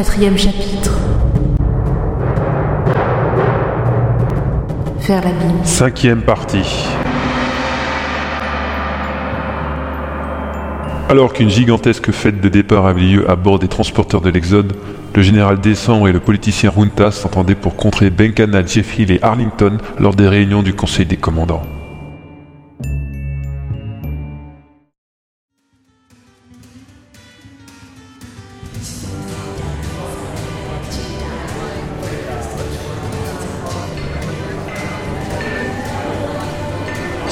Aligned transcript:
Quatrième 0.00 0.38
chapitre. 0.38 0.98
Faire. 5.00 5.24
Cinquième 5.62 6.22
partie. 6.22 6.86
Alors 11.10 11.34
qu'une 11.34 11.50
gigantesque 11.50 12.12
fête 12.12 12.40
de 12.40 12.48
départ 12.48 12.86
avait 12.86 13.02
lieu 13.02 13.30
à 13.30 13.36
bord 13.36 13.58
des 13.58 13.68
transporteurs 13.68 14.22
de 14.22 14.30
l'Exode, 14.30 14.72
le 15.14 15.20
général 15.20 15.60
Descend 15.60 16.08
et 16.08 16.12
le 16.12 16.20
politicien 16.20 16.70
Runta 16.70 17.10
s'entendaient 17.10 17.54
pour 17.54 17.76
contrer 17.76 18.08
Benkana, 18.08 18.64
Jeff 18.64 18.98
Hill 18.98 19.10
et 19.10 19.18
Arlington 19.20 19.76
lors 19.98 20.14
des 20.14 20.28
réunions 20.28 20.62
du 20.62 20.72
Conseil 20.72 21.04
des 21.04 21.18
commandants. 21.18 21.66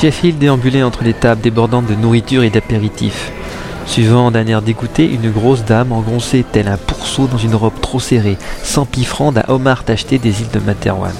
Jeff 0.00 0.24
déambulait 0.38 0.84
entre 0.84 1.02
les 1.02 1.12
tables 1.12 1.40
débordantes 1.40 1.86
de 1.86 1.96
nourriture 1.96 2.44
et 2.44 2.50
d'apéritifs. 2.50 3.32
Suivant 3.84 4.30
d'un 4.30 4.46
air 4.46 4.62
dégoûté, 4.62 5.10
une 5.10 5.32
grosse 5.32 5.64
dame 5.64 5.90
engoncée 5.90 6.44
tel 6.52 6.68
un 6.68 6.76
pourceau 6.76 7.26
dans 7.26 7.38
une 7.38 7.56
robe 7.56 7.80
trop 7.80 7.98
serrée, 7.98 8.38
s'empiffrant 8.62 9.32
d'un 9.32 9.42
homard 9.48 9.82
tacheté 9.82 10.18
des 10.18 10.42
îles 10.42 10.50
de 10.52 10.60
Materwan. 10.60 11.14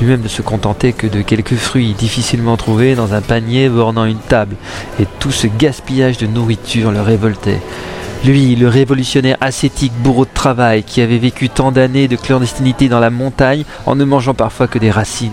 Lui-même 0.00 0.22
ne 0.22 0.28
se 0.28 0.42
contentait 0.42 0.92
que 0.92 1.06
de 1.06 1.22
quelques 1.22 1.54
fruits 1.54 1.94
difficilement 1.96 2.56
trouvés 2.56 2.96
dans 2.96 3.14
un 3.14 3.20
panier 3.20 3.68
bornant 3.68 4.06
une 4.06 4.18
table, 4.18 4.56
et 4.98 5.06
tout 5.20 5.30
ce 5.30 5.46
gaspillage 5.46 6.18
de 6.18 6.26
nourriture 6.26 6.90
le 6.90 7.00
révoltait. 7.00 7.60
Lui, 8.24 8.56
le 8.56 8.66
révolutionnaire 8.66 9.36
ascétique 9.40 9.92
bourreau 9.98 10.24
de 10.24 10.30
travail, 10.34 10.82
qui 10.82 11.00
avait 11.00 11.18
vécu 11.18 11.48
tant 11.48 11.70
d'années 11.70 12.08
de 12.08 12.16
clandestinité 12.16 12.88
dans 12.88 13.00
la 13.00 13.10
montagne 13.10 13.62
en 13.86 13.94
ne 13.94 14.04
mangeant 14.04 14.34
parfois 14.34 14.66
que 14.66 14.80
des 14.80 14.90
racines. 14.90 15.30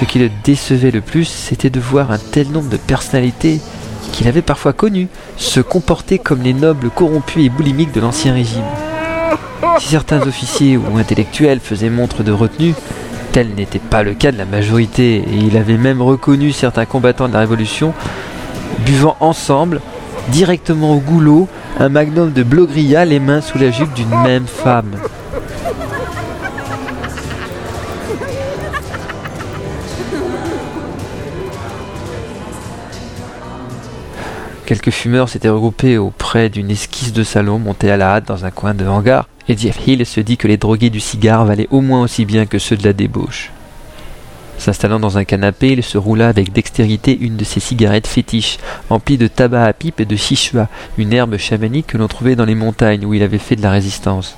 Ce 0.00 0.06
qui 0.06 0.18
le 0.18 0.30
décevait 0.44 0.90
le 0.90 1.02
plus, 1.02 1.26
c'était 1.26 1.68
de 1.68 1.78
voir 1.78 2.10
un 2.10 2.16
tel 2.16 2.50
nombre 2.50 2.70
de 2.70 2.78
personnalités 2.78 3.60
qu'il 4.12 4.28
avait 4.28 4.40
parfois 4.40 4.72
connues 4.72 5.08
se 5.36 5.60
comporter 5.60 6.18
comme 6.18 6.40
les 6.40 6.54
nobles 6.54 6.88
corrompus 6.88 7.44
et 7.44 7.50
boulimiques 7.50 7.92
de 7.92 8.00
l'Ancien 8.00 8.32
Régime. 8.32 8.64
Si 9.78 9.88
certains 9.88 10.22
officiers 10.22 10.78
ou 10.78 10.96
intellectuels 10.96 11.60
faisaient 11.60 11.90
montre 11.90 12.22
de 12.22 12.32
retenue, 12.32 12.72
tel 13.32 13.54
n'était 13.54 13.78
pas 13.78 14.02
le 14.02 14.14
cas 14.14 14.32
de 14.32 14.38
la 14.38 14.46
majorité, 14.46 15.16
et 15.16 15.36
il 15.36 15.58
avait 15.58 15.76
même 15.76 16.00
reconnu 16.00 16.50
certains 16.52 16.86
combattants 16.86 17.28
de 17.28 17.34
la 17.34 17.40
Révolution 17.40 17.92
buvant 18.86 19.18
ensemble, 19.20 19.82
directement 20.28 20.94
au 20.94 21.00
goulot, 21.00 21.46
un 21.78 21.90
magnum 21.90 22.32
de 22.32 22.42
blogria 22.42 23.04
les 23.04 23.20
mains 23.20 23.42
sous 23.42 23.58
la 23.58 23.70
jupe 23.70 23.92
d'une 23.92 24.18
même 24.22 24.46
femme. 24.46 24.92
Quelques 34.70 34.90
fumeurs 34.90 35.28
s'étaient 35.28 35.48
regroupés 35.48 35.98
auprès 35.98 36.48
d'une 36.48 36.70
esquisse 36.70 37.12
de 37.12 37.24
salon 37.24 37.58
montée 37.58 37.90
à 37.90 37.96
la 37.96 38.14
hâte 38.14 38.28
dans 38.28 38.44
un 38.44 38.52
coin 38.52 38.72
de 38.72 38.86
hangar, 38.86 39.26
et 39.48 39.56
Jeff 39.56 39.84
Hill 39.84 40.06
se 40.06 40.20
dit 40.20 40.36
que 40.36 40.46
les 40.46 40.58
drogués 40.58 40.90
du 40.90 41.00
cigare 41.00 41.44
valaient 41.44 41.66
au 41.72 41.80
moins 41.80 42.02
aussi 42.02 42.24
bien 42.24 42.46
que 42.46 42.60
ceux 42.60 42.76
de 42.76 42.84
la 42.84 42.92
débauche. 42.92 43.50
S'installant 44.58 45.00
dans 45.00 45.18
un 45.18 45.24
canapé, 45.24 45.72
il 45.72 45.82
se 45.82 45.98
roula 45.98 46.28
avec 46.28 46.52
dextérité 46.52 47.18
une 47.18 47.36
de 47.36 47.44
ses 47.44 47.58
cigarettes 47.58 48.06
fétiches, 48.06 48.58
emplies 48.90 49.18
de 49.18 49.26
tabac 49.26 49.64
à 49.64 49.72
pipe 49.72 49.98
et 49.98 50.04
de 50.04 50.14
chichua, 50.14 50.68
une 50.98 51.12
herbe 51.12 51.36
chamanique 51.36 51.88
que 51.88 51.98
l'on 51.98 52.06
trouvait 52.06 52.36
dans 52.36 52.44
les 52.44 52.54
montagnes 52.54 53.04
où 53.04 53.12
il 53.12 53.24
avait 53.24 53.38
fait 53.38 53.56
de 53.56 53.62
la 53.62 53.70
résistance. 53.70 54.36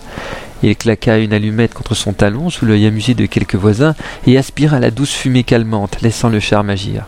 Il 0.63 0.77
claqua 0.77 1.19
une 1.19 1.33
allumette 1.33 1.75
contre 1.75 1.95
son 1.95 2.13
talon 2.13 2.51
sous 2.51 2.67
l'œil 2.67 2.87
amusé 2.87 3.15
de 3.15 3.27
quelques 3.27 3.57
voisins 3.57 3.95
et 4.27 4.39
aspira 4.39 4.79
la 4.79 4.91
douce 4.91 5.13
fumée 5.13 5.43
calmante, 5.43 6.01
laissant 6.03 6.29
le 6.29 6.41
charme 6.41 6.71
agir. 6.71 7.05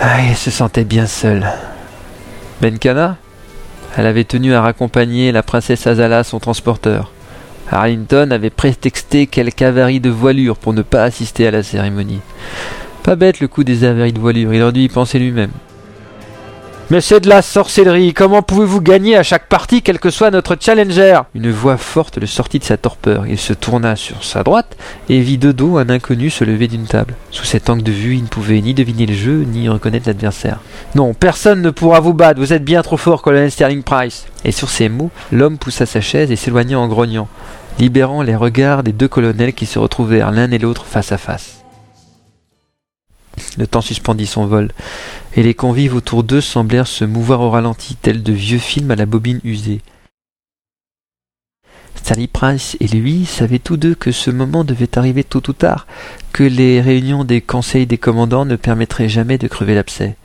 Ah, 0.00 0.22
il 0.28 0.36
se 0.36 0.50
sentait 0.50 0.84
bien 0.84 1.06
seul. 1.06 1.46
Benkana 2.60 3.16
Elle 3.96 4.06
avait 4.06 4.24
tenu 4.24 4.54
à 4.54 4.62
raccompagner 4.62 5.30
la 5.30 5.42
princesse 5.42 5.86
Azala, 5.86 6.24
son 6.24 6.40
transporteur. 6.40 7.10
Arlington 7.70 8.30
avait 8.30 8.50
prétexté 8.50 9.26
quelques 9.26 9.62
avaries 9.62 10.00
de 10.00 10.10
voilure 10.10 10.56
pour 10.56 10.72
ne 10.72 10.82
pas 10.82 11.04
assister 11.04 11.46
à 11.46 11.50
la 11.50 11.62
cérémonie. 11.62 12.20
Pas 13.02 13.16
bête 13.16 13.40
le 13.40 13.48
coup 13.48 13.64
des 13.64 13.84
avaries 13.84 14.12
de 14.12 14.20
voilure, 14.20 14.54
il 14.54 14.62
aurait 14.62 14.72
dû 14.72 14.80
y 14.80 14.88
penser 14.88 15.18
lui-même. 15.18 15.50
Mais 16.90 17.00
c'est 17.00 17.20
de 17.20 17.30
la 17.30 17.40
sorcellerie, 17.40 18.12
comment 18.12 18.42
pouvez-vous 18.42 18.82
gagner 18.82 19.16
à 19.16 19.22
chaque 19.22 19.48
partie 19.48 19.80
quel 19.80 19.98
que 19.98 20.10
soit 20.10 20.30
notre 20.30 20.54
challenger? 20.60 21.18
Une 21.34 21.50
voix 21.50 21.78
forte 21.78 22.18
le 22.18 22.26
sortit 22.26 22.58
de 22.58 22.64
sa 22.64 22.76
torpeur. 22.76 23.26
Il 23.26 23.38
se 23.38 23.54
tourna 23.54 23.96
sur 23.96 24.22
sa 24.22 24.42
droite 24.42 24.76
et 25.08 25.20
vit 25.20 25.38
de 25.38 25.50
dos 25.50 25.78
un 25.78 25.88
inconnu 25.88 26.28
se 26.28 26.44
lever 26.44 26.68
d'une 26.68 26.84
table. 26.84 27.14
Sous 27.30 27.44
cet 27.46 27.70
angle 27.70 27.82
de 27.82 27.90
vue, 27.90 28.16
il 28.16 28.24
ne 28.24 28.28
pouvait 28.28 28.60
ni 28.60 28.74
deviner 28.74 29.06
le 29.06 29.14
jeu, 29.14 29.44
ni 29.44 29.66
reconnaître 29.66 30.08
l'adversaire. 30.08 30.60
Non, 30.94 31.14
personne 31.14 31.62
ne 31.62 31.70
pourra 31.70 32.00
vous 32.00 32.12
battre, 32.12 32.38
vous 32.38 32.52
êtes 32.52 32.64
bien 32.64 32.82
trop 32.82 32.98
fort, 32.98 33.22
colonel 33.22 33.50
Sterling 33.50 33.82
Price. 33.82 34.26
Et 34.44 34.52
sur 34.52 34.68
ces 34.68 34.90
mots, 34.90 35.10
l'homme 35.32 35.56
poussa 35.56 35.86
sa 35.86 36.02
chaise 36.02 36.30
et 36.30 36.36
s'éloigna 36.36 36.78
en 36.78 36.86
grognant, 36.86 37.28
libérant 37.78 38.20
les 38.20 38.36
regards 38.36 38.82
des 38.82 38.92
deux 38.92 39.08
colonels 39.08 39.54
qui 39.54 39.64
se 39.64 39.78
retrouvèrent 39.78 40.32
l'un 40.32 40.50
et 40.50 40.58
l'autre 40.58 40.84
face 40.84 41.12
à 41.12 41.18
face. 41.18 41.64
Le 43.56 43.66
temps 43.66 43.80
suspendit 43.80 44.26
son 44.26 44.46
vol, 44.46 44.70
et 45.36 45.42
les 45.42 45.54
convives 45.54 45.94
autour 45.94 46.22
d'eux 46.22 46.40
semblèrent 46.40 46.86
se 46.86 47.04
mouvoir 47.04 47.40
au 47.40 47.50
ralenti, 47.50 47.96
tels 47.96 48.22
de 48.22 48.32
vieux 48.32 48.58
films 48.58 48.90
à 48.90 48.96
la 48.96 49.06
bobine 49.06 49.40
usée. 49.44 49.80
Stanley 51.96 52.26
Price 52.26 52.76
et 52.80 52.86
lui 52.86 53.24
savaient 53.24 53.58
tous 53.58 53.76
deux 53.76 53.94
que 53.94 54.12
ce 54.12 54.30
moment 54.30 54.62
devait 54.64 54.98
arriver 54.98 55.24
tôt 55.24 55.42
ou 55.48 55.52
tard, 55.52 55.86
que 56.32 56.44
les 56.44 56.80
réunions 56.80 57.24
des 57.24 57.40
conseils 57.40 57.86
des 57.86 57.98
commandants 57.98 58.44
ne 58.44 58.56
permettraient 58.56 59.08
jamais 59.08 59.38
de 59.38 59.48
crever 59.48 59.74
l'abcès. 59.74 60.16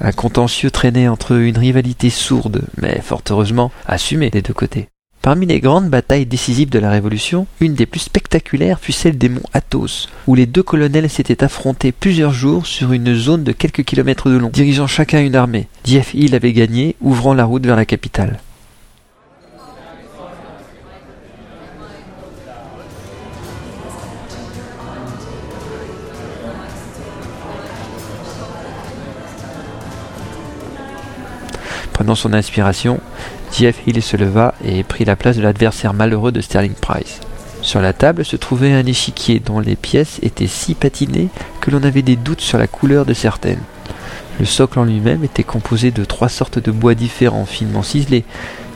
Un 0.00 0.12
contentieux 0.12 0.70
traînait 0.70 1.08
entre 1.08 1.32
une 1.32 1.58
rivalité 1.58 2.10
sourde, 2.10 2.64
mais 2.78 3.00
fort 3.00 3.22
heureusement 3.30 3.70
assumée 3.86 4.30
des 4.30 4.42
deux 4.42 4.54
côtés. 4.54 4.88
Parmi 5.24 5.46
les 5.46 5.58
grandes 5.58 5.88
batailles 5.88 6.26
décisives 6.26 6.68
de 6.68 6.78
la 6.78 6.90
Révolution, 6.90 7.46
une 7.58 7.72
des 7.72 7.86
plus 7.86 8.00
spectaculaires 8.00 8.78
fut 8.78 8.92
celle 8.92 9.16
des 9.16 9.30
monts 9.30 9.40
Athos, 9.54 10.10
où 10.26 10.34
les 10.34 10.44
deux 10.44 10.62
colonels 10.62 11.08
s'étaient 11.08 11.42
affrontés 11.42 11.92
plusieurs 11.92 12.34
jours 12.34 12.66
sur 12.66 12.92
une 12.92 13.14
zone 13.14 13.42
de 13.42 13.52
quelques 13.52 13.84
kilomètres 13.84 14.28
de 14.28 14.36
long, 14.36 14.50
dirigeant 14.50 14.86
chacun 14.86 15.22
une 15.22 15.34
armée. 15.34 15.66
Jeff 15.86 16.12
Hill 16.12 16.34
avait 16.34 16.52
gagné, 16.52 16.94
ouvrant 17.00 17.32
la 17.32 17.46
route 17.46 17.64
vers 17.64 17.74
la 17.74 17.86
capitale. 17.86 18.38
Prenant 31.94 32.14
son 32.14 32.34
inspiration, 32.34 33.00
Jeff 33.56 33.86
Hill 33.86 34.02
se 34.02 34.16
leva 34.16 34.54
et 34.64 34.82
prit 34.82 35.04
la 35.04 35.14
place 35.14 35.36
de 35.36 35.42
l'adversaire 35.42 35.94
malheureux 35.94 36.32
de 36.32 36.40
Sterling 36.40 36.74
Price. 36.74 37.20
Sur 37.62 37.80
la 37.80 37.92
table 37.92 38.24
se 38.24 38.34
trouvait 38.34 38.72
un 38.72 38.84
échiquier 38.84 39.38
dont 39.38 39.60
les 39.60 39.76
pièces 39.76 40.18
étaient 40.22 40.48
si 40.48 40.74
patinées 40.74 41.28
que 41.60 41.70
l'on 41.70 41.84
avait 41.84 42.02
des 42.02 42.16
doutes 42.16 42.40
sur 42.40 42.58
la 42.58 42.66
couleur 42.66 43.06
de 43.06 43.14
certaines. 43.14 43.62
Le 44.40 44.44
socle 44.44 44.80
en 44.80 44.84
lui-même 44.84 45.22
était 45.22 45.44
composé 45.44 45.92
de 45.92 46.04
trois 46.04 46.28
sortes 46.28 46.58
de 46.58 46.72
bois 46.72 46.96
différents, 46.96 47.46
finement 47.46 47.84
ciselés, 47.84 48.24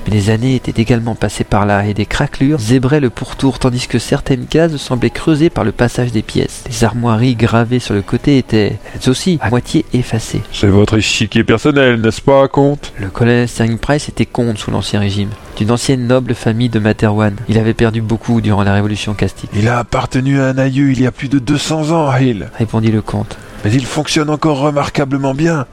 mais 0.08 0.14
les 0.14 0.30
années 0.30 0.54
étaient 0.54 0.80
également 0.80 1.14
passées 1.14 1.44
par 1.44 1.66
là 1.66 1.84
et 1.84 1.92
des 1.92 2.06
craquelures 2.06 2.58
zébraient 2.58 3.00
le 3.00 3.10
pourtour 3.10 3.58
tandis 3.58 3.86
que 3.88 3.98
certaines 3.98 4.46
cases 4.46 4.76
semblaient 4.76 5.10
creusées 5.10 5.50
par 5.50 5.64
le 5.64 5.72
passage 5.72 6.12
des 6.12 6.22
pièces. 6.22 6.64
Les 6.68 6.84
armoiries 6.84 7.34
gravées 7.34 7.78
sur 7.78 7.94
le 7.94 8.02
côté 8.02 8.38
étaient, 8.38 8.78
elles 8.94 9.10
aussi, 9.10 9.38
à 9.42 9.50
moitié 9.50 9.84
effacées. 9.92 10.40
C'est 10.52 10.68
votre 10.68 10.96
échiquier 10.96 11.44
personnel, 11.44 12.00
n'est-ce 12.00 12.22
pas, 12.22 12.48
comte? 12.48 12.92
Le 12.98 13.08
colonel 13.08 13.48
Sterling 13.48 13.78
Price 13.78 14.08
était 14.08 14.26
comte 14.26 14.58
sous 14.58 14.70
l'Ancien 14.70 15.00
Régime, 15.00 15.30
d'une 15.56 15.70
ancienne 15.70 16.06
noble 16.06 16.34
famille 16.34 16.70
de 16.70 16.78
Materwan. 16.78 17.34
Il 17.48 17.58
avait 17.58 17.74
perdu 17.74 18.00
beaucoup 18.00 18.40
durant 18.40 18.62
la 18.62 18.72
Révolution 18.72 19.14
castique, 19.14 19.50
Il 19.54 19.68
a 19.68 19.78
appartenu 19.78 20.40
à 20.40 20.46
un 20.46 20.58
aïeux 20.58 20.90
il 20.90 21.00
y 21.02 21.06
a 21.06 21.12
plus 21.12 21.28
de 21.28 21.38
200 21.38 21.90
ans, 21.90 22.16
Hill. 22.16 22.48
répondit 22.56 22.92
le 22.92 23.02
comte. 23.02 23.36
Mais 23.64 23.72
il 23.72 23.84
fonctionne 23.84 24.30
encore 24.30 24.60
remarquablement 24.60 25.34
bien. 25.34 25.66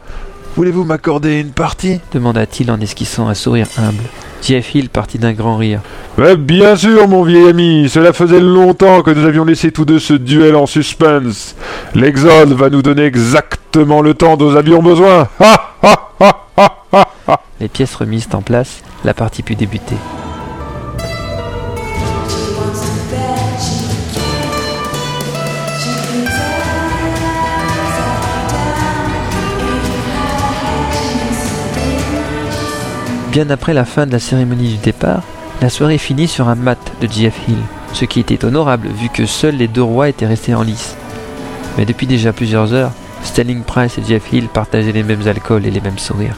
Voulez-vous 0.56 0.86
m'accorder 0.86 1.42
une 1.42 1.52
partie 1.52 2.00
demanda-t-il 2.14 2.72
en 2.72 2.80
esquissant 2.80 3.28
un 3.28 3.34
sourire 3.34 3.68
humble. 3.78 4.04
Jeff 4.42 4.74
Hill 4.74 4.90
partit 4.90 5.18
d'un 5.18 5.34
grand 5.34 5.58
rire. 5.58 5.82
Bien 6.38 6.78
sûr, 6.78 7.10
mon 7.10 7.24
vieil 7.24 7.50
ami, 7.50 7.90
cela 7.90 8.14
faisait 8.14 8.40
longtemps 8.40 9.02
que 9.02 9.12
nous 9.12 9.26
avions 9.26 9.44
laissé 9.44 9.72
tous 9.72 9.84
deux 9.84 10.00
ce 10.00 10.14
duel 10.14 10.56
en 10.56 10.66
suspense. 10.66 11.56
L'Exode 11.94 12.54
va 12.54 12.70
nous 12.70 12.82
donner 12.82 13.04
exactement 13.04 14.02
le 14.02 14.14
temps 14.14 14.38
dont 14.38 14.52
nous 14.52 14.58
avions 14.58 14.82
besoin. 14.82 15.28
Ha, 15.42 15.76
ha, 15.82 16.14
ha, 16.22 16.48
ha, 16.56 16.86
ha, 16.94 17.08
ha. 17.28 17.42
Les 17.60 17.68
pièces 17.68 17.96
remises 17.96 18.30
en 18.32 18.42
place, 18.42 18.82
la 19.04 19.14
partie 19.14 19.44
put 19.44 19.56
débuter. 19.56 19.98
Bien 33.36 33.50
après 33.50 33.74
la 33.74 33.84
fin 33.84 34.06
de 34.06 34.14
la 34.14 34.20
cérémonie 34.20 34.70
du 34.70 34.78
départ, 34.78 35.22
la 35.62 35.70
soirée 35.70 35.98
finit 35.98 36.30
sur 36.30 36.48
un 36.48 36.56
mat 36.56 36.80
de 37.02 37.08
Jeff 37.12 37.38
Hill, 37.50 37.58
ce 37.92 38.06
qui 38.06 38.22
était 38.22 38.46
honorable 38.46 38.88
vu 38.88 39.10
que 39.10 39.26
seuls 39.26 39.58
les 39.58 39.68
deux 39.68 39.84
rois 39.84 40.08
étaient 40.08 40.26
restés 40.26 40.56
en 40.56 40.62
lice. 40.62 40.96
Mais 41.78 41.84
depuis 41.84 42.08
déjà 42.08 42.32
plusieurs 42.32 42.72
heures, 42.72 42.94
Stanley 43.24 43.58
Price 43.68 43.98
et 43.98 44.06
Jeff 44.08 44.32
Hill 44.32 44.48
partageaient 44.48 44.94
les 44.94 45.04
mêmes 45.04 45.28
alcools 45.28 45.66
et 45.66 45.72
les 45.72 45.82
mêmes 45.82 46.00
sourires. 46.00 46.38